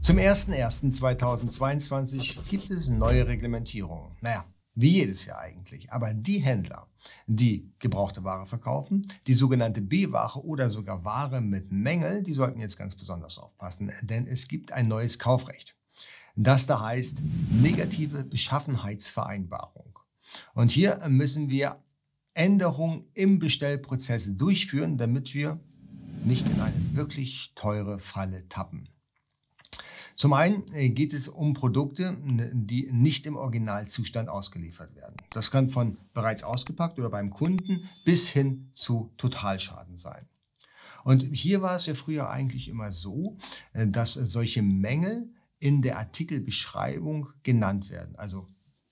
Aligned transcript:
Zum 0.00 0.18
01.01.2022 0.18 2.48
gibt 2.48 2.70
es 2.70 2.88
neue 2.88 3.26
Reglementierungen. 3.26 4.16
Naja, 4.20 4.44
wie 4.74 4.90
jedes 4.90 5.26
Jahr 5.26 5.40
eigentlich. 5.40 5.92
Aber 5.92 6.14
die 6.14 6.38
Händler, 6.38 6.86
die 7.26 7.72
gebrauchte 7.78 8.24
Ware 8.24 8.46
verkaufen, 8.46 9.02
die 9.26 9.34
sogenannte 9.34 9.82
B-Ware 9.82 10.44
oder 10.44 10.70
sogar 10.70 11.04
Ware 11.04 11.40
mit 11.40 11.72
Mängel, 11.72 12.22
die 12.22 12.34
sollten 12.34 12.60
jetzt 12.60 12.78
ganz 12.78 12.94
besonders 12.94 13.38
aufpassen, 13.38 13.90
denn 14.02 14.26
es 14.26 14.48
gibt 14.48 14.72
ein 14.72 14.88
neues 14.88 15.18
Kaufrecht. 15.18 15.76
Das 16.36 16.66
da 16.66 16.80
heißt 16.80 17.18
negative 17.50 18.24
Beschaffenheitsvereinbarung. 18.24 19.98
Und 20.54 20.70
hier 20.70 21.00
müssen 21.08 21.50
wir 21.50 21.82
Änderungen 22.34 23.10
im 23.14 23.40
Bestellprozess 23.40 24.36
durchführen, 24.36 24.96
damit 24.96 25.34
wir 25.34 25.58
nicht 26.24 26.46
in 26.46 26.60
eine 26.60 26.94
wirklich 26.94 27.52
teure 27.54 27.98
Falle 27.98 28.48
tappen. 28.48 28.88
Zum 30.20 30.34
einen 30.34 30.64
äh, 30.74 30.90
geht 30.90 31.14
es 31.14 31.28
um 31.28 31.54
Produkte, 31.54 32.14
die 32.52 32.90
nicht 32.92 33.24
im 33.24 33.36
Originalzustand 33.36 34.28
ausgeliefert 34.28 34.94
werden. 34.94 35.16
Das 35.30 35.50
kann 35.50 35.70
von 35.70 35.96
bereits 36.12 36.42
ausgepackt 36.42 36.98
oder 36.98 37.08
beim 37.08 37.30
Kunden 37.30 37.88
bis 38.04 38.28
hin 38.28 38.70
zu 38.74 39.14
Totalschaden 39.16 39.96
sein. 39.96 40.28
Und 41.04 41.22
hier 41.22 41.62
war 41.62 41.74
es 41.74 41.86
ja 41.86 41.94
früher 41.94 42.28
eigentlich 42.28 42.68
immer 42.68 42.92
so, 42.92 43.38
äh, 43.72 43.86
dass 43.86 44.12
solche 44.12 44.60
Mängel 44.60 45.32
in 45.58 45.80
der 45.80 45.96
Artikelbeschreibung 45.96 47.30
genannt 47.42 47.88
werden. 47.88 48.14
Also 48.16 48.46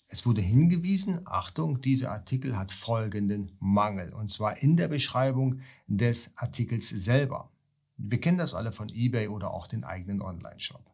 es 0.07 0.25
wurde 0.25 0.41
hingewiesen, 0.41 1.21
Achtung, 1.27 1.83
dieser 1.83 2.11
Artikel 2.11 2.57
hat 2.57 2.73
folgenden 2.73 3.53
Mangel. 3.61 4.15
Und 4.15 4.29
zwar 4.29 4.63
in 4.63 4.79
der 4.79 4.89
Beschreibung 4.89 5.61
des 5.89 6.33
Artikels 6.37 6.89
selber. 6.89 7.53
Wir 7.99 8.19
kennen 8.19 8.39
das 8.39 8.55
alle 8.55 8.73
von 8.73 8.89
eBay 8.89 9.29
oder 9.29 9.53
auch 9.53 9.67
den 9.67 9.85
eigenen 9.85 10.23
Online-Shop. 10.23 10.89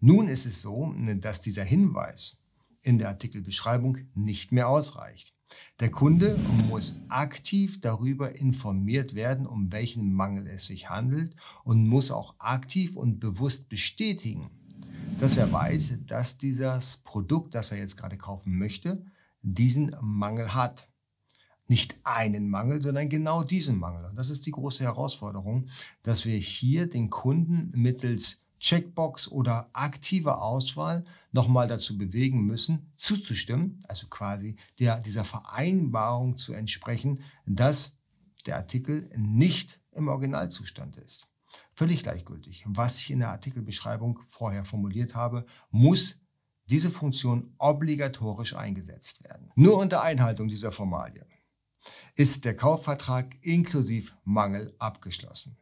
Nun 0.00 0.28
ist 0.28 0.46
es 0.46 0.62
so, 0.62 0.94
dass 1.20 1.40
dieser 1.40 1.64
Hinweis 1.64 2.38
in 2.82 2.98
der 2.98 3.08
Artikelbeschreibung 3.08 3.98
nicht 4.14 4.52
mehr 4.52 4.68
ausreicht. 4.68 5.34
Der 5.80 5.90
Kunde 5.90 6.38
muss 6.68 6.98
aktiv 7.08 7.80
darüber 7.80 8.36
informiert 8.36 9.14
werden, 9.14 9.46
um 9.46 9.72
welchen 9.72 10.12
Mangel 10.12 10.46
es 10.46 10.66
sich 10.66 10.90
handelt 10.90 11.34
und 11.64 11.86
muss 11.88 12.10
auch 12.10 12.36
aktiv 12.38 12.96
und 12.96 13.20
bewusst 13.20 13.68
bestätigen, 13.68 14.50
dass 15.18 15.36
er 15.36 15.50
weiß, 15.52 16.00
dass 16.06 16.38
dieses 16.38 16.98
Produkt, 16.98 17.54
das 17.54 17.72
er 17.72 17.78
jetzt 17.78 17.96
gerade 17.96 18.18
kaufen 18.18 18.56
möchte, 18.56 19.04
diesen 19.42 19.94
Mangel 20.00 20.54
hat. 20.54 20.88
Nicht 21.66 21.96
einen 22.04 22.50
Mangel, 22.50 22.82
sondern 22.82 23.08
genau 23.08 23.42
diesen 23.42 23.78
Mangel. 23.78 24.04
Und 24.04 24.16
das 24.16 24.28
ist 24.28 24.44
die 24.44 24.50
große 24.50 24.84
Herausforderung, 24.84 25.68
dass 26.02 26.26
wir 26.26 26.36
hier 26.36 26.88
den 26.88 27.08
Kunden 27.08 27.70
mittels 27.74 28.43
Checkbox 28.64 29.28
oder 29.30 29.68
aktive 29.74 30.38
Auswahl 30.38 31.04
nochmal 31.32 31.68
dazu 31.68 31.98
bewegen 31.98 32.46
müssen, 32.46 32.90
zuzustimmen, 32.96 33.78
also 33.88 34.06
quasi 34.06 34.56
der, 34.78 35.00
dieser 35.00 35.24
Vereinbarung 35.24 36.36
zu 36.36 36.54
entsprechen, 36.54 37.20
dass 37.44 37.98
der 38.46 38.56
Artikel 38.56 39.10
nicht 39.14 39.80
im 39.92 40.08
Originalzustand 40.08 40.96
ist. 40.96 41.28
Völlig 41.74 42.02
gleichgültig. 42.02 42.64
Was 42.66 43.00
ich 43.00 43.10
in 43.10 43.18
der 43.18 43.32
Artikelbeschreibung 43.32 44.20
vorher 44.24 44.64
formuliert 44.64 45.14
habe, 45.14 45.44
muss 45.70 46.20
diese 46.70 46.90
Funktion 46.90 47.54
obligatorisch 47.58 48.56
eingesetzt 48.56 49.22
werden. 49.24 49.50
Nur 49.56 49.76
unter 49.76 50.02
Einhaltung 50.02 50.48
dieser 50.48 50.72
Formalie 50.72 51.26
ist 52.16 52.46
der 52.46 52.56
Kaufvertrag 52.56 53.36
inklusive 53.42 54.12
Mangel 54.24 54.74
abgeschlossen. 54.78 55.58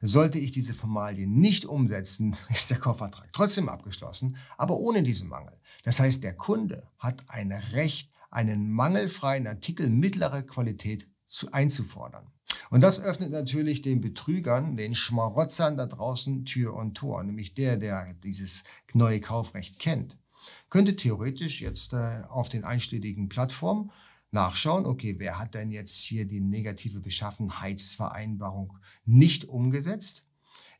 Sollte 0.00 0.38
ich 0.38 0.50
diese 0.50 0.74
Formalie 0.74 1.26
nicht 1.26 1.64
umsetzen, 1.64 2.36
ist 2.50 2.70
der 2.70 2.78
Kaufvertrag 2.78 3.32
trotzdem 3.32 3.68
abgeschlossen, 3.68 4.36
aber 4.56 4.76
ohne 4.76 5.02
diesen 5.02 5.28
Mangel. 5.28 5.58
Das 5.84 6.00
heißt, 6.00 6.22
der 6.24 6.34
Kunde 6.34 6.88
hat 6.98 7.24
ein 7.28 7.52
Recht, 7.52 8.10
einen 8.30 8.70
mangelfreien 8.70 9.46
Artikel 9.46 9.88
mittlerer 9.88 10.42
Qualität 10.42 11.08
zu, 11.24 11.52
einzufordern. 11.52 12.26
Und 12.70 12.80
das 12.80 13.00
öffnet 13.00 13.30
natürlich 13.30 13.82
den 13.82 14.00
Betrügern, 14.00 14.76
den 14.76 14.94
Schmarotzern 14.94 15.76
da 15.76 15.86
draußen 15.86 16.44
Tür 16.44 16.74
und 16.74 16.94
Tor, 16.94 17.22
nämlich 17.22 17.54
der, 17.54 17.76
der 17.76 18.14
dieses 18.14 18.64
neue 18.92 19.20
Kaufrecht 19.20 19.78
kennt, 19.78 20.16
könnte 20.70 20.96
theoretisch 20.96 21.60
jetzt 21.60 21.92
äh, 21.92 22.22
auf 22.28 22.48
den 22.48 22.64
einschlägigen 22.64 23.28
Plattformen 23.28 23.90
nachschauen, 24.36 24.84
okay, 24.84 25.16
wer 25.18 25.38
hat 25.38 25.54
denn 25.54 25.72
jetzt 25.72 25.96
hier 25.96 26.26
die 26.26 26.40
negative 26.40 27.00
Beschaffenheitsvereinbarung 27.00 28.74
nicht 29.06 29.46
umgesetzt? 29.46 30.24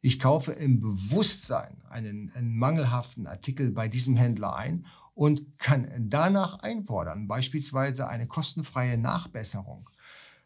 Ich 0.02 0.20
kaufe 0.20 0.52
im 0.52 0.80
Bewusstsein 0.80 1.78
einen, 1.88 2.30
einen, 2.34 2.54
mangelhaften 2.54 3.26
Artikel 3.26 3.72
bei 3.72 3.88
diesem 3.88 4.14
Händler 4.14 4.54
ein 4.54 4.84
und 5.14 5.58
kann 5.58 5.90
danach 5.98 6.60
einfordern, 6.60 7.26
beispielsweise 7.28 8.06
eine 8.08 8.26
kostenfreie 8.26 8.98
Nachbesserung, 8.98 9.88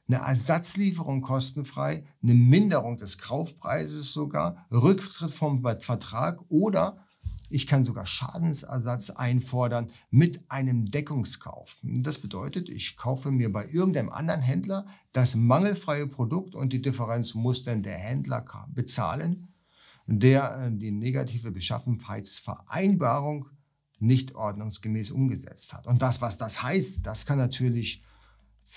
eine 0.07 0.19
Ersatzlieferung 0.19 1.21
kostenfrei, 1.21 2.07
eine 2.23 2.35
Minderung 2.35 2.97
des 2.97 3.19
Kaufpreises 3.19 4.13
sogar, 4.13 4.67
Rücktritt 4.71 5.33
vom 5.33 5.63
Vertrag 5.81 6.41
oder 6.49 7.05
ich 7.51 7.67
kann 7.67 7.85
sogar 7.85 8.07
Schadensersatz 8.07 9.11
einfordern 9.11 9.91
mit 10.11 10.51
einem 10.51 10.91
Deckungskauf. 10.91 11.77
Das 11.83 12.21
bedeutet, 12.21 12.69
ich 12.69 12.97
kaufe 12.97 13.31
mir 13.31 13.53
bei 13.53 13.67
irgendeinem 13.67 14.09
anderen 14.09 14.41
Händler 14.41 14.87
das 15.13 15.35
mangelfreie 15.35 16.07
Produkt 16.07 16.55
und 16.55 16.73
die 16.73 16.81
Differenz 16.81 17.35
muss 17.35 17.65
dann 17.65 17.83
der 17.83 17.99
Händler 17.99 18.45
bezahlen, 18.69 19.49
der 20.07 20.67
äh, 20.67 20.71
die 20.73 20.93
negative 20.93 21.51
Beschaffenheitsvereinbarung 21.51 23.47
nicht 23.99 24.35
ordnungsgemäß 24.35 25.11
umgesetzt 25.11 25.73
hat. 25.73 25.87
Und 25.87 26.01
das, 26.03 26.23
was 26.23 26.39
das 26.39 26.63
heißt, 26.63 27.05
das 27.05 27.27
kann 27.27 27.39
natürlich 27.39 28.03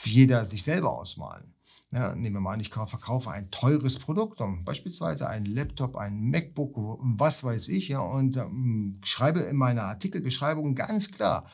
jeder 0.03 0.45
sich 0.45 0.63
selber 0.63 0.97
ausmalen. 0.97 1.53
Ja, 1.94 2.16
nehmen 2.16 2.38
wir 2.38 2.42
mal 2.42 2.54
an, 2.54 2.59
ich 2.59 2.70
verkaufe 2.70 3.30
ein 3.30 3.52
teures 3.52 4.00
Produkt, 4.00 4.42
beispielsweise 4.66 5.30
ein 5.30 5.46
Laptop, 5.46 5.96
ein 5.96 6.31
MacBook, 6.31 6.76
was 6.76 7.44
weiß 7.44 7.68
ich, 7.68 7.90
ja, 7.90 8.00
und 8.00 8.36
ähm, 8.36 8.96
schreibe 9.04 9.42
in 9.42 9.58
meiner 9.58 9.84
Artikelbeschreibung 9.84 10.74
ganz 10.74 11.12
klar, 11.12 11.52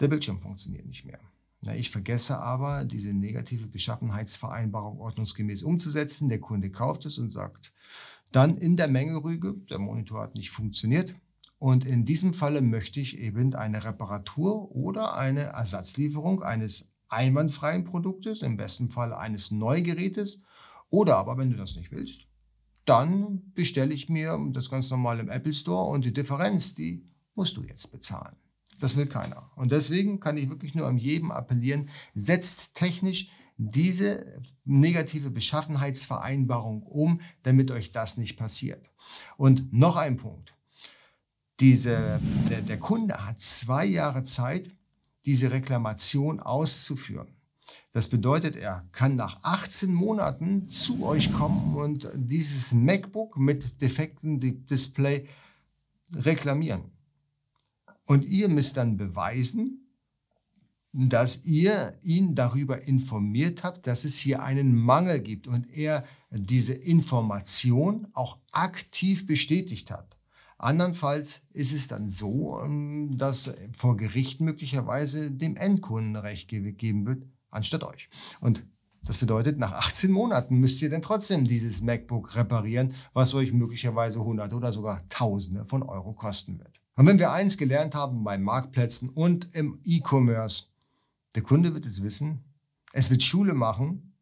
der 0.00 0.08
Bildschirm 0.08 0.42
funktioniert 0.42 0.84
nicht 0.84 1.06
mehr. 1.06 1.20
Ja, 1.64 1.72
ich 1.72 1.90
vergesse 1.90 2.38
aber, 2.38 2.84
diese 2.84 3.14
negative 3.14 3.66
Beschaffenheitsvereinbarung 3.68 5.00
ordnungsgemäß 5.00 5.62
umzusetzen. 5.62 6.28
Der 6.28 6.40
Kunde 6.40 6.70
kauft 6.70 7.06
es 7.06 7.18
und 7.18 7.30
sagt 7.30 7.72
dann 8.30 8.58
in 8.58 8.76
der 8.76 8.88
Mengerüge, 8.88 9.54
der 9.70 9.78
Monitor 9.78 10.22
hat 10.22 10.34
nicht 10.34 10.50
funktioniert. 10.50 11.14
Und 11.58 11.86
in 11.86 12.04
diesem 12.04 12.34
Falle 12.34 12.60
möchte 12.60 13.00
ich 13.00 13.18
eben 13.18 13.54
eine 13.54 13.82
Reparatur 13.82 14.70
oder 14.70 15.16
eine 15.16 15.40
Ersatzlieferung 15.40 16.42
eines 16.42 16.88
einwandfreien 17.08 17.84
Produktes, 17.84 18.42
im 18.42 18.56
besten 18.56 18.90
Fall 18.90 19.12
eines 19.12 19.50
Neugerätes. 19.50 20.42
Oder 20.90 21.16
aber, 21.16 21.36
wenn 21.38 21.50
du 21.50 21.56
das 21.56 21.76
nicht 21.76 21.92
willst, 21.92 22.26
dann 22.84 23.52
bestelle 23.54 23.92
ich 23.92 24.08
mir 24.08 24.38
das 24.52 24.70
ganz 24.70 24.90
normal 24.90 25.20
im 25.20 25.28
Apple 25.28 25.52
Store 25.52 25.90
und 25.90 26.04
die 26.04 26.14
Differenz, 26.14 26.74
die 26.74 27.06
musst 27.34 27.56
du 27.56 27.62
jetzt 27.62 27.90
bezahlen. 27.92 28.36
Das 28.80 28.96
will 28.96 29.06
keiner. 29.06 29.50
Und 29.56 29.72
deswegen 29.72 30.20
kann 30.20 30.36
ich 30.36 30.48
wirklich 30.48 30.74
nur 30.74 30.86
an 30.86 30.98
jedem 30.98 31.30
appellieren, 31.30 31.90
setzt 32.14 32.74
technisch 32.74 33.30
diese 33.58 34.40
negative 34.64 35.30
Beschaffenheitsvereinbarung 35.30 36.84
um, 36.84 37.20
damit 37.42 37.70
euch 37.72 37.90
das 37.90 38.16
nicht 38.16 38.36
passiert. 38.36 38.90
Und 39.36 39.72
noch 39.72 39.96
ein 39.96 40.16
Punkt. 40.16 40.54
Diese, 41.60 42.20
der, 42.48 42.62
der 42.62 42.78
Kunde 42.78 43.26
hat 43.26 43.40
zwei 43.40 43.84
Jahre 43.84 44.22
Zeit, 44.22 44.70
diese 45.24 45.50
Reklamation 45.50 46.40
auszuführen. 46.40 47.28
Das 47.92 48.08
bedeutet, 48.08 48.56
er 48.56 48.86
kann 48.92 49.16
nach 49.16 49.42
18 49.42 49.92
Monaten 49.92 50.68
zu 50.68 51.04
euch 51.04 51.32
kommen 51.32 51.74
und 51.74 52.10
dieses 52.14 52.72
MacBook 52.72 53.38
mit 53.38 53.80
defektem 53.80 54.38
Display 54.66 55.26
reklamieren. 56.14 56.84
Und 58.04 58.24
ihr 58.24 58.48
müsst 58.48 58.76
dann 58.76 58.96
beweisen, 58.96 59.88
dass 60.92 61.44
ihr 61.44 61.98
ihn 62.02 62.34
darüber 62.34 62.82
informiert 62.82 63.62
habt, 63.62 63.86
dass 63.86 64.04
es 64.04 64.18
hier 64.18 64.42
einen 64.42 64.74
Mangel 64.74 65.20
gibt 65.20 65.46
und 65.46 65.70
er 65.76 66.04
diese 66.30 66.74
Information 66.74 68.08
auch 68.14 68.38
aktiv 68.52 69.26
bestätigt 69.26 69.90
hat. 69.90 70.17
Andernfalls 70.58 71.42
ist 71.52 71.72
es 71.72 71.86
dann 71.86 72.10
so, 72.10 72.60
ähm, 72.62 73.16
dass 73.16 73.52
vor 73.72 73.96
Gericht 73.96 74.40
möglicherweise 74.40 75.30
dem 75.30 75.56
Endkunden 75.56 76.16
Recht 76.16 76.48
geben 76.48 77.06
wird, 77.06 77.24
anstatt 77.50 77.84
euch. 77.84 78.08
Und 78.40 78.64
das 79.02 79.18
bedeutet, 79.18 79.58
nach 79.58 79.72
18 79.72 80.10
Monaten 80.10 80.56
müsst 80.58 80.82
ihr 80.82 80.90
dann 80.90 81.00
trotzdem 81.00 81.46
dieses 81.46 81.80
MacBook 81.80 82.34
reparieren, 82.34 82.92
was 83.14 83.34
euch 83.34 83.52
möglicherweise 83.52 84.22
Hunderte 84.22 84.56
oder 84.56 84.72
sogar 84.72 85.08
Tausende 85.08 85.64
von 85.64 85.82
Euro 85.82 86.10
kosten 86.10 86.58
wird. 86.58 86.82
Und 86.96 87.06
wenn 87.06 87.18
wir 87.18 87.32
eins 87.32 87.56
gelernt 87.56 87.94
haben 87.94 88.24
bei 88.24 88.36
Marktplätzen 88.36 89.08
und 89.08 89.54
im 89.54 89.80
E-Commerce, 89.84 90.64
der 91.36 91.42
Kunde 91.42 91.72
wird 91.72 91.86
es 91.86 92.02
wissen, 92.02 92.44
es 92.92 93.10
wird 93.10 93.22
Schule 93.22 93.54
machen 93.54 94.14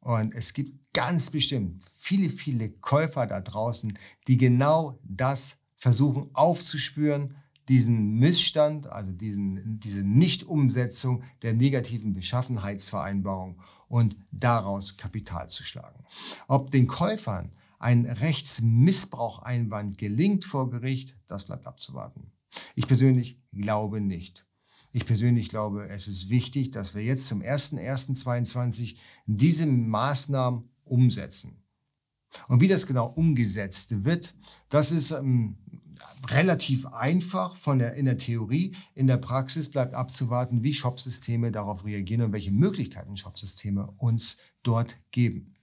und 0.00 0.34
es 0.34 0.52
gibt 0.52 0.92
ganz 0.92 1.30
bestimmt 1.30 1.84
viele, 1.96 2.28
viele 2.28 2.70
Käufer 2.70 3.26
da 3.26 3.40
draußen, 3.40 3.96
die 4.26 4.36
genau 4.36 4.98
das 5.02 5.57
versuchen 5.78 6.30
aufzuspüren, 6.34 7.36
diesen 7.68 8.14
Missstand, 8.14 8.86
also 8.86 9.12
diesen, 9.12 9.78
diese 9.78 10.02
Nichtumsetzung 10.02 11.22
der 11.42 11.52
negativen 11.52 12.14
Beschaffenheitsvereinbarung 12.14 13.60
und 13.88 14.16
daraus 14.30 14.96
Kapital 14.96 15.48
zu 15.48 15.64
schlagen. 15.64 16.04
Ob 16.46 16.70
den 16.70 16.86
Käufern 16.86 17.52
ein 17.78 18.06
Rechtsmissbraucheinwand 18.06 19.98
gelingt 19.98 20.44
vor 20.44 20.70
Gericht, 20.70 21.16
das 21.26 21.44
bleibt 21.44 21.66
abzuwarten. 21.66 22.32
Ich 22.74 22.86
persönlich 22.86 23.40
glaube 23.52 24.00
nicht. 24.00 24.46
Ich 24.90 25.04
persönlich 25.04 25.50
glaube, 25.50 25.86
es 25.88 26.08
ist 26.08 26.30
wichtig, 26.30 26.70
dass 26.70 26.94
wir 26.94 27.02
jetzt 27.02 27.26
zum 27.26 27.42
01.01.2022 27.42 28.96
diese 29.26 29.66
Maßnahmen 29.66 30.70
umsetzen. 30.84 31.62
Und 32.48 32.60
wie 32.60 32.68
das 32.68 32.86
genau 32.86 33.06
umgesetzt 33.06 34.04
wird, 34.04 34.34
das 34.68 34.90
ist 34.90 35.10
ähm, 35.10 35.58
relativ 36.28 36.86
einfach 36.86 37.56
von 37.56 37.78
der, 37.78 37.94
in 37.94 38.06
der 38.06 38.18
Theorie. 38.18 38.74
In 38.94 39.06
der 39.06 39.16
Praxis 39.16 39.70
bleibt 39.70 39.94
abzuwarten, 39.94 40.62
wie 40.62 40.74
Shopsysteme 40.74 41.52
darauf 41.52 41.84
reagieren 41.84 42.22
und 42.22 42.32
welche 42.32 42.52
Möglichkeiten 42.52 43.16
Shopsysteme 43.16 43.88
uns 43.98 44.38
dort 44.62 44.98
geben. 45.10 45.54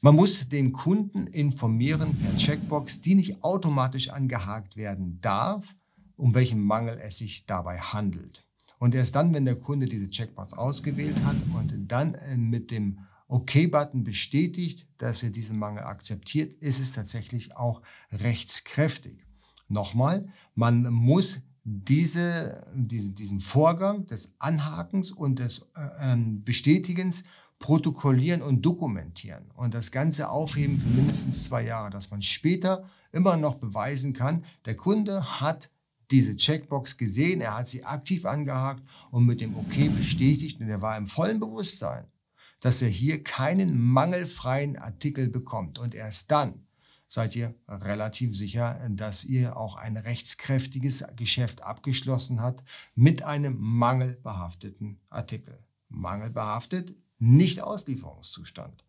Man 0.00 0.16
muss 0.16 0.48
den 0.48 0.72
Kunden 0.72 1.28
informieren 1.28 2.18
per 2.18 2.36
Checkbox, 2.36 3.02
die 3.02 3.14
nicht 3.14 3.44
automatisch 3.44 4.08
angehakt 4.08 4.76
werden 4.76 5.20
darf, 5.20 5.76
um 6.16 6.34
welchen 6.34 6.60
Mangel 6.60 6.98
es 7.00 7.18
sich 7.18 7.46
dabei 7.46 7.78
handelt. 7.78 8.44
Und 8.78 8.96
erst 8.96 9.14
dann, 9.14 9.32
wenn 9.32 9.44
der 9.44 9.54
Kunde 9.54 9.86
diese 9.86 10.10
Checkbox 10.10 10.54
ausgewählt 10.54 11.14
hat 11.24 11.36
und 11.54 11.86
dann 11.86 12.14
äh, 12.14 12.36
mit 12.36 12.72
dem 12.72 12.98
OK-Button 13.32 14.04
bestätigt, 14.04 14.86
dass 14.98 15.22
er 15.22 15.30
diesen 15.30 15.58
Mangel 15.58 15.84
akzeptiert, 15.84 16.52
ist 16.62 16.80
es 16.80 16.92
tatsächlich 16.92 17.56
auch 17.56 17.82
rechtskräftig. 18.12 19.24
Nochmal, 19.68 20.28
man 20.54 20.82
muss 20.92 21.40
diese, 21.64 22.66
diesen, 22.74 23.14
diesen 23.14 23.40
Vorgang 23.40 24.06
des 24.06 24.34
Anhakens 24.38 25.12
und 25.12 25.38
des 25.38 25.70
äh, 25.74 26.12
ähm, 26.12 26.44
Bestätigens 26.44 27.24
protokollieren 27.58 28.42
und 28.42 28.66
dokumentieren 28.66 29.50
und 29.54 29.72
das 29.72 29.92
Ganze 29.92 30.28
aufheben 30.28 30.78
für 30.78 30.88
mindestens 30.88 31.44
zwei 31.44 31.64
Jahre, 31.64 31.90
dass 31.90 32.10
man 32.10 32.20
später 32.20 32.90
immer 33.12 33.36
noch 33.36 33.54
beweisen 33.54 34.12
kann, 34.12 34.44
der 34.66 34.74
Kunde 34.74 35.40
hat 35.40 35.70
diese 36.10 36.36
Checkbox 36.36 36.98
gesehen, 36.98 37.40
er 37.40 37.56
hat 37.56 37.68
sie 37.68 37.84
aktiv 37.84 38.26
angehakt 38.26 38.82
und 39.10 39.24
mit 39.24 39.40
dem 39.40 39.56
OK 39.56 39.94
bestätigt 39.96 40.60
und 40.60 40.68
er 40.68 40.82
war 40.82 40.98
im 40.98 41.06
vollen 41.06 41.40
Bewusstsein, 41.40 42.04
dass 42.62 42.80
er 42.80 42.88
hier 42.88 43.22
keinen 43.24 43.78
mangelfreien 43.78 44.78
Artikel 44.78 45.28
bekommt. 45.28 45.80
Und 45.80 45.96
erst 45.96 46.30
dann 46.30 46.64
seid 47.08 47.34
ihr 47.34 47.54
relativ 47.68 48.36
sicher, 48.36 48.88
dass 48.90 49.24
ihr 49.24 49.56
auch 49.56 49.76
ein 49.76 49.96
rechtskräftiges 49.96 51.04
Geschäft 51.16 51.62
abgeschlossen 51.62 52.40
habt 52.40 52.64
mit 52.94 53.24
einem 53.24 53.58
mangelbehafteten 53.58 55.00
Artikel. 55.10 55.58
Mangelbehaftet, 55.88 56.94
nicht 57.18 57.60
Auslieferungszustand. 57.60 58.84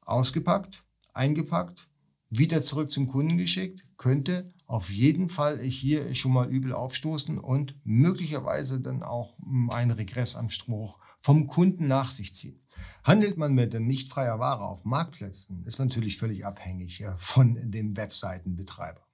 Ausgepackt, 0.00 0.82
eingepackt, 1.12 1.88
wieder 2.30 2.62
zurück 2.62 2.90
zum 2.90 3.06
Kunden 3.06 3.36
geschickt, 3.36 3.86
könnte 3.98 4.52
auf 4.66 4.88
jeden 4.88 5.28
Fall 5.28 5.60
hier 5.60 6.14
schon 6.14 6.32
mal 6.32 6.48
übel 6.48 6.72
aufstoßen 6.72 7.38
und 7.38 7.76
möglicherweise 7.84 8.80
dann 8.80 9.02
auch 9.02 9.36
einen 9.70 9.90
Regressanspruch 9.90 10.98
vom 11.20 11.46
Kunden 11.46 11.86
nach 11.86 12.10
sich 12.10 12.34
ziehen. 12.34 12.63
Handelt 13.02 13.36
man 13.36 13.54
mit 13.54 13.78
nicht 13.80 14.08
freier 14.10 14.38
Ware 14.38 14.64
auf 14.64 14.84
Marktplätzen, 14.84 15.64
ist 15.66 15.78
man 15.78 15.88
natürlich 15.88 16.16
völlig 16.16 16.46
abhängig 16.46 17.04
von 17.18 17.70
dem 17.70 17.96
Webseitenbetreiber. 17.96 19.04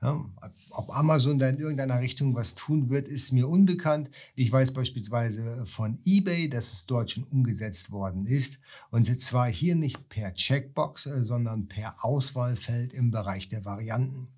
Ja, 0.00 0.24
ob 0.70 0.96
Amazon 0.96 1.40
da 1.40 1.48
in 1.48 1.58
irgendeiner 1.58 2.00
Richtung 2.00 2.34
was 2.36 2.54
tun 2.54 2.88
wird, 2.88 3.08
ist 3.08 3.32
mir 3.32 3.48
unbekannt. 3.48 4.10
Ich 4.36 4.50
weiß 4.50 4.72
beispielsweise 4.72 5.66
von 5.66 5.98
eBay, 6.04 6.48
dass 6.48 6.72
es 6.72 6.86
dort 6.86 7.10
schon 7.10 7.24
umgesetzt 7.24 7.90
worden 7.90 8.24
ist. 8.24 8.58
Und 8.90 9.20
zwar 9.20 9.50
hier 9.50 9.74
nicht 9.74 10.08
per 10.08 10.34
Checkbox, 10.34 11.06
äh, 11.06 11.24
sondern 11.24 11.66
per 11.66 12.04
Auswahlfeld 12.04 12.92
im 12.92 13.10
Bereich 13.10 13.48
der 13.48 13.64
Varianten. 13.64 14.28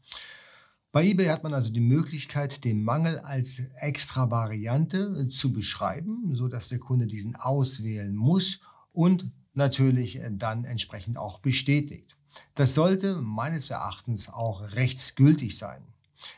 Bei 0.93 1.05
eBay 1.05 1.27
hat 1.27 1.45
man 1.45 1.55
also 1.55 1.73
die 1.73 1.79
Möglichkeit, 1.79 2.65
den 2.65 2.83
Mangel 2.83 3.21
als 3.21 3.63
extra 3.77 4.29
Variante 4.33 5.25
äh, 5.25 5.29
zu 5.29 5.53
beschreiben, 5.53 6.35
so 6.35 6.49
dass 6.49 6.69
der 6.69 6.81
Kunde 6.81 7.07
diesen 7.07 7.37
auswählen 7.37 8.17
muss 8.17 8.59
und 8.91 9.31
natürlich 9.55 10.17
äh, 10.17 10.31
dann 10.33 10.65
entsprechend 10.65 11.17
auch 11.17 11.39
bestätigt. 11.39 12.17
Das 12.57 12.75
sollte 12.75 13.23
meines 13.23 13.71
Erachtens 13.71 14.29
auch 14.29 14.63
rechtsgültig 14.63 15.57
sein. 15.57 15.85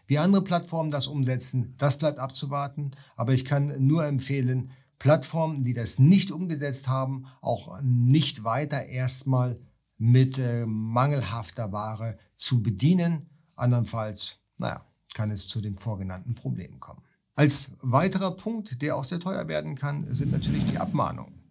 Wie 0.06 0.19
andere 0.19 0.44
Plattformen 0.44 0.90
das 0.90 1.06
umsetzen, 1.06 1.75
das 1.78 1.96
bleibt 1.99 2.19
abzuwarten, 2.19 2.90
aber 3.16 3.32
ich 3.32 3.46
kann 3.46 3.75
nur 3.87 4.04
empfehlen, 4.04 4.70
Plattformen, 4.99 5.64
die 5.64 5.72
das 5.72 5.99
nicht 5.99 6.31
umgesetzt 6.31 6.88
haben, 6.88 7.25
auch 7.40 7.81
nicht 7.82 8.44
weiter 8.44 8.84
erstmal 8.84 9.58
mit 9.96 10.37
äh, 10.37 10.66
mangelhafter 10.66 11.72
Ware 11.72 12.19
zu 12.37 12.62
bedienen. 12.62 13.31
Andernfalls 13.56 14.42
naja, 14.62 14.85
kann 15.14 15.31
es 15.31 15.47
zu 15.49 15.61
den 15.61 15.76
vorgenannten 15.76 16.35
Problemen 16.35 16.81
kommen. 16.81 17.03
Als 17.35 17.73
weiterer 17.81 18.31
Punkt, 18.31 18.81
der 18.82 18.97
auch 18.97 19.05
sehr 19.05 19.20
teuer 19.20 19.49
werden 19.49 19.75
kann, 19.75 20.12
sind 20.14 20.32
natürlich 20.32 20.64
die 20.70 20.79
Abmahnungen. 20.79 21.43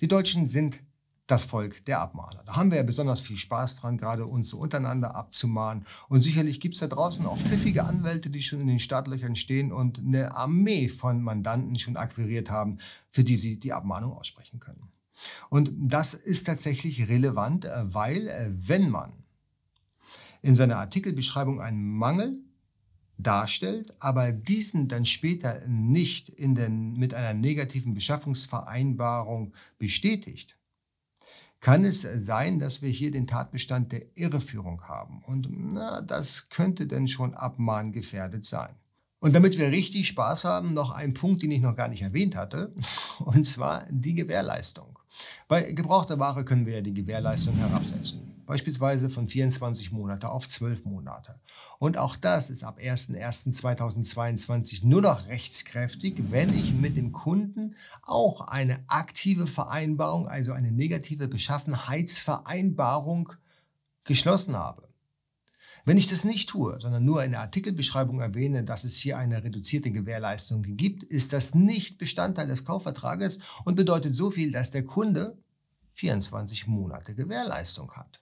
Die 0.00 0.08
Deutschen 0.08 0.46
sind 0.46 0.80
das 1.26 1.44
Volk 1.44 1.84
der 1.86 2.00
Abmahner. 2.00 2.42
Da 2.46 2.54
haben 2.56 2.70
wir 2.70 2.78
ja 2.78 2.84
besonders 2.84 3.20
viel 3.20 3.36
Spaß 3.36 3.76
dran, 3.76 3.98
gerade 3.98 4.26
uns 4.26 4.48
so 4.48 4.58
untereinander 4.58 5.16
abzumahnen. 5.16 5.84
Und 6.08 6.20
sicherlich 6.20 6.60
gibt 6.60 6.74
es 6.74 6.80
da 6.80 6.86
draußen 6.86 7.26
auch 7.26 7.38
pfiffige 7.38 7.84
Anwälte, 7.84 8.30
die 8.30 8.42
schon 8.42 8.60
in 8.60 8.68
den 8.68 8.78
Startlöchern 8.78 9.34
stehen 9.34 9.72
und 9.72 9.98
eine 9.98 10.36
Armee 10.36 10.88
von 10.88 11.22
Mandanten 11.22 11.78
schon 11.78 11.96
akquiriert 11.96 12.50
haben, 12.50 12.78
für 13.10 13.24
die 13.24 13.36
sie 13.36 13.58
die 13.58 13.72
Abmahnung 13.72 14.12
aussprechen 14.12 14.60
können. 14.60 14.88
Und 15.48 15.72
das 15.74 16.14
ist 16.14 16.46
tatsächlich 16.46 17.08
relevant, 17.08 17.64
äh, 17.64 17.92
weil 17.92 18.28
äh, 18.28 18.50
wenn 18.52 18.90
man 18.90 19.12
in 20.42 20.54
seiner 20.54 20.76
Artikelbeschreibung 20.76 21.60
einen 21.60 21.88
Mangel 21.88 22.38
darstellt, 23.18 23.94
aber 23.98 24.32
diesen 24.32 24.88
dann 24.88 25.06
später 25.06 25.66
nicht 25.66 26.28
in 26.28 26.54
den, 26.54 26.94
mit 26.94 27.14
einer 27.14 27.34
negativen 27.34 27.94
Beschaffungsvereinbarung 27.94 29.54
bestätigt, 29.78 30.56
kann 31.60 31.84
es 31.84 32.02
sein, 32.02 32.58
dass 32.58 32.82
wir 32.82 32.90
hier 32.90 33.10
den 33.10 33.26
Tatbestand 33.26 33.90
der 33.92 34.02
Irreführung 34.14 34.82
haben. 34.82 35.22
Und 35.24 35.48
na, 35.50 36.02
das 36.02 36.48
könnte 36.50 36.86
denn 36.86 37.08
schon 37.08 37.34
abmahngefährdet 37.34 38.44
sein. 38.44 38.74
Und 39.18 39.34
damit 39.34 39.58
wir 39.58 39.70
richtig 39.70 40.06
Spaß 40.08 40.44
haben, 40.44 40.74
noch 40.74 40.90
ein 40.90 41.14
Punkt, 41.14 41.42
den 41.42 41.50
ich 41.50 41.60
noch 41.60 41.74
gar 41.74 41.88
nicht 41.88 42.02
erwähnt 42.02 42.36
hatte, 42.36 42.74
und 43.18 43.44
zwar 43.44 43.86
die 43.90 44.14
Gewährleistung. 44.14 44.98
Bei 45.48 45.72
gebrauchter 45.72 46.18
Ware 46.18 46.44
können 46.44 46.66
wir 46.66 46.74
ja 46.74 46.80
die 46.82 46.92
Gewährleistung 46.92 47.56
herabsetzen 47.56 48.25
beispielsweise 48.46 49.10
von 49.10 49.28
24 49.28 49.92
Monate 49.92 50.30
auf 50.30 50.48
12 50.48 50.84
Monate. 50.84 51.38
Und 51.78 51.98
auch 51.98 52.16
das 52.16 52.48
ist 52.48 52.64
ab 52.64 52.78
01.01.2022 52.78 54.86
nur 54.86 55.02
noch 55.02 55.26
rechtskräftig, 55.26 56.14
wenn 56.30 56.50
ich 56.52 56.72
mit 56.72 56.96
dem 56.96 57.12
Kunden 57.12 57.74
auch 58.02 58.40
eine 58.40 58.82
aktive 58.86 59.46
Vereinbarung, 59.46 60.26
also 60.28 60.52
eine 60.52 60.72
negative 60.72 61.28
Beschaffenheitsvereinbarung 61.28 63.34
geschlossen 64.04 64.56
habe. 64.56 64.88
Wenn 65.84 65.98
ich 65.98 66.08
das 66.08 66.24
nicht 66.24 66.48
tue, 66.48 66.80
sondern 66.80 67.04
nur 67.04 67.22
in 67.22 67.30
der 67.30 67.42
Artikelbeschreibung 67.42 68.20
erwähne, 68.20 68.64
dass 68.64 68.82
es 68.82 68.96
hier 68.96 69.18
eine 69.18 69.44
reduzierte 69.44 69.92
Gewährleistung 69.92 70.62
gibt, 70.62 71.04
ist 71.04 71.32
das 71.32 71.54
nicht 71.54 71.98
Bestandteil 71.98 72.48
des 72.48 72.64
Kaufvertrages 72.64 73.38
und 73.64 73.76
bedeutet 73.76 74.16
so 74.16 74.32
viel, 74.32 74.50
dass 74.50 74.72
der 74.72 74.84
Kunde 74.84 75.38
24 75.92 76.66
Monate 76.66 77.14
Gewährleistung 77.14 77.92
hat. 77.92 78.20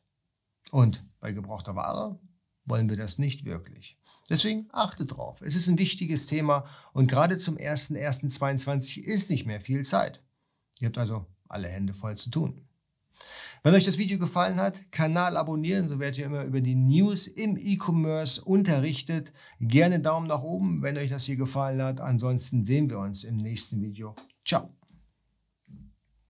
Und 0.71 1.05
bei 1.21 1.33
gebrauchter 1.33 1.77
Ware 1.77 2.19
wollen 2.65 2.89
wir 2.89 2.97
das 2.97 3.19
nicht 3.19 3.45
wirklich. 3.45 3.99
Deswegen 4.31 4.69
achtet 4.73 5.17
drauf. 5.17 5.43
Es 5.43 5.55
ist 5.55 5.69
ein 5.69 5.79
wichtiges 5.79 6.27
Thema 6.27 6.65
und 6.93 7.11
gerade 7.11 7.39
zum 7.39 7.57
01.01.2022 7.57 9.01
ist 9.01 9.31
nicht 9.31 9.47
mehr 9.47 9.61
viel 9.61 9.85
Zeit. 9.85 10.23
Ihr 10.81 10.87
habt 10.87 10.99
also 10.99 11.27
alle 11.49 11.69
Hände 11.69 11.95
voll 11.95 12.17
zu 12.17 12.31
tun. 12.31 12.67
Wenn 13.63 13.75
euch 13.75 13.85
das 13.85 13.97
Video 13.97 14.19
gefallen 14.19 14.61
hat, 14.61 14.93
Kanal 14.93 15.39
abonnieren, 15.39 15.89
so 15.89 15.99
werdet 15.99 16.19
ihr 16.19 16.27
immer 16.27 16.45
über 16.45 16.61
die 16.61 16.75
News 16.75 17.27
im 17.27 17.57
E-Commerce 17.57 18.43
unterrichtet. 18.43 19.33
Gerne 19.59 20.01
Daumen 20.01 20.27
nach 20.27 20.43
oben, 20.43 20.83
wenn 20.83 20.99
euch 20.99 21.09
das 21.09 21.25
hier 21.25 21.37
gefallen 21.37 21.81
hat. 21.81 22.01
Ansonsten 22.01 22.67
sehen 22.67 22.91
wir 22.91 22.99
uns 22.99 23.25
im 23.25 23.39
nächsten 23.39 23.81
Video. 23.81 24.15
Ciao. 24.45 24.84